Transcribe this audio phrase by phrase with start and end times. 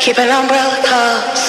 [0.00, 1.39] keep an umbrella cause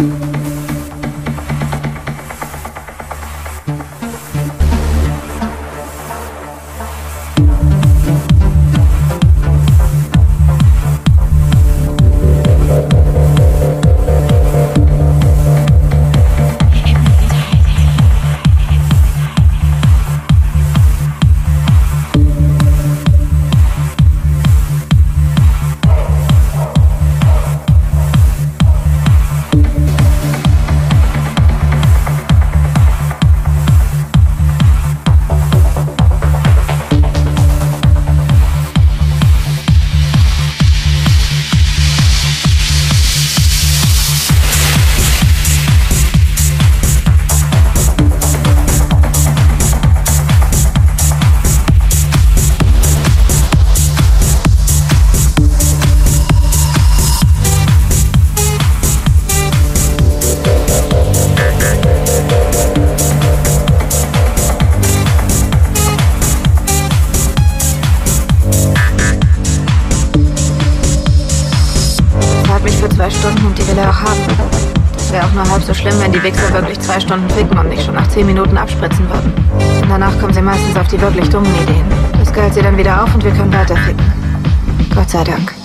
[0.00, 0.49] you
[76.12, 79.32] die Wichser wirklich zwei Stunden ficken und nicht schon nach zehn Minuten abspritzen würden.
[79.88, 81.84] Danach kommen sie meistens auf die wirklich dummen Ideen.
[82.18, 84.04] Das geilt sie dann wieder auf und wir können weiter ficken.
[84.94, 85.59] Gott sei Dank.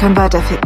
[0.00, 0.59] Wir können